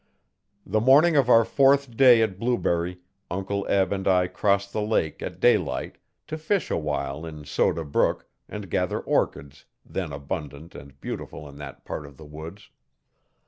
[0.65, 5.21] The morning of our fourth day at Blueberry Uncle Eb and I crossed the lake,
[5.21, 11.47] at daylight, to fish awhile in Soda Brook and gather orchids then abundant and beautiful
[11.47, 12.71] in that part of the woods.